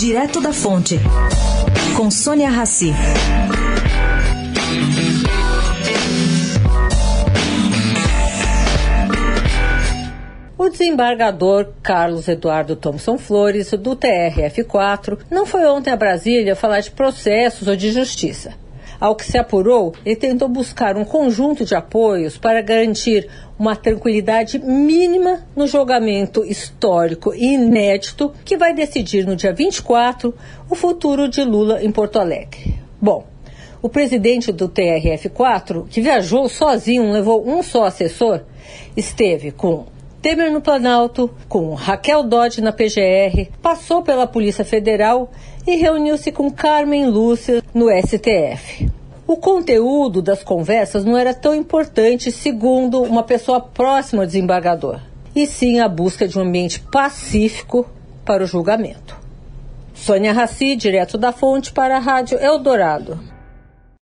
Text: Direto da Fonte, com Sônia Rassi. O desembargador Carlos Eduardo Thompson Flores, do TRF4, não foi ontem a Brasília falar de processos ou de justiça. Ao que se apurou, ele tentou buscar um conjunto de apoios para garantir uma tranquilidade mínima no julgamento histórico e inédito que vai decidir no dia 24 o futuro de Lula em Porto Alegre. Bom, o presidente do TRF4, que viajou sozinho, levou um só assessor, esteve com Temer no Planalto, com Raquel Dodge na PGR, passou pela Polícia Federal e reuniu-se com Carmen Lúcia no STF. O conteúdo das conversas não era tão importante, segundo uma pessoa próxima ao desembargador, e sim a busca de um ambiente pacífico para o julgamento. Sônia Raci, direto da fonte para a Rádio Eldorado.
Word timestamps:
Direto 0.00 0.40
da 0.40 0.50
Fonte, 0.50 0.98
com 1.94 2.10
Sônia 2.10 2.48
Rassi. 2.48 2.90
O 10.56 10.70
desembargador 10.70 11.68
Carlos 11.82 12.28
Eduardo 12.28 12.74
Thompson 12.76 13.18
Flores, 13.18 13.72
do 13.72 13.94
TRF4, 13.94 15.18
não 15.30 15.44
foi 15.44 15.66
ontem 15.66 15.90
a 15.90 15.96
Brasília 15.96 16.56
falar 16.56 16.80
de 16.80 16.90
processos 16.92 17.68
ou 17.68 17.76
de 17.76 17.92
justiça. 17.92 18.54
Ao 19.00 19.16
que 19.16 19.24
se 19.24 19.38
apurou, 19.38 19.94
ele 20.04 20.14
tentou 20.14 20.46
buscar 20.46 20.94
um 20.96 21.06
conjunto 21.06 21.64
de 21.64 21.74
apoios 21.74 22.36
para 22.36 22.60
garantir 22.60 23.26
uma 23.58 23.74
tranquilidade 23.74 24.58
mínima 24.58 25.40
no 25.56 25.66
julgamento 25.66 26.44
histórico 26.44 27.34
e 27.34 27.54
inédito 27.54 28.30
que 28.44 28.58
vai 28.58 28.74
decidir 28.74 29.26
no 29.26 29.34
dia 29.34 29.54
24 29.54 30.34
o 30.68 30.74
futuro 30.74 31.28
de 31.28 31.42
Lula 31.42 31.82
em 31.82 31.90
Porto 31.90 32.18
Alegre. 32.18 32.78
Bom, 33.00 33.24
o 33.80 33.88
presidente 33.88 34.52
do 34.52 34.68
TRF4, 34.68 35.88
que 35.88 36.02
viajou 36.02 36.46
sozinho, 36.50 37.10
levou 37.10 37.48
um 37.48 37.62
só 37.62 37.84
assessor, 37.84 38.42
esteve 38.94 39.50
com 39.50 39.86
Temer 40.20 40.52
no 40.52 40.60
Planalto, 40.60 41.30
com 41.48 41.72
Raquel 41.72 42.22
Dodge 42.22 42.60
na 42.60 42.72
PGR, 42.72 43.48
passou 43.62 44.02
pela 44.02 44.26
Polícia 44.26 44.66
Federal 44.66 45.30
e 45.66 45.76
reuniu-se 45.76 46.30
com 46.30 46.50
Carmen 46.50 47.06
Lúcia 47.06 47.62
no 47.72 47.86
STF. 47.88 48.89
O 49.30 49.36
conteúdo 49.36 50.20
das 50.20 50.42
conversas 50.42 51.04
não 51.04 51.16
era 51.16 51.32
tão 51.32 51.54
importante, 51.54 52.32
segundo 52.32 53.00
uma 53.00 53.22
pessoa 53.22 53.60
próxima 53.60 54.24
ao 54.24 54.26
desembargador, 54.26 54.98
e 55.36 55.46
sim 55.46 55.78
a 55.78 55.88
busca 55.88 56.26
de 56.26 56.36
um 56.36 56.42
ambiente 56.42 56.80
pacífico 56.80 57.88
para 58.24 58.42
o 58.42 58.46
julgamento. 58.48 59.16
Sônia 59.94 60.32
Raci, 60.32 60.74
direto 60.74 61.16
da 61.16 61.30
fonte 61.30 61.72
para 61.72 61.96
a 61.96 62.00
Rádio 62.00 62.38
Eldorado. 62.38 63.20